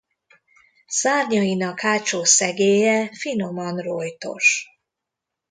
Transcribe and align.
Szárnyainak 0.87 1.79
hátsó 1.79 2.23
szegélye 2.23 3.09
finoman 3.13 3.77
rojtos. 3.77 4.67